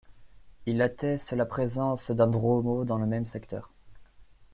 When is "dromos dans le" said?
2.25-3.05